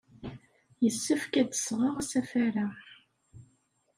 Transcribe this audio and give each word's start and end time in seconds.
Yessefk 0.83 1.33
ad 1.41 1.47
d-sɣeɣ 1.51 1.95
asafar-a. 2.01 2.67